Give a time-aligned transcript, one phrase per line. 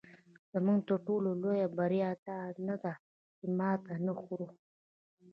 [0.53, 2.93] زموږ تر ټولو لویه بریا دا نه ده
[3.37, 4.47] چې ماتې نه خورو.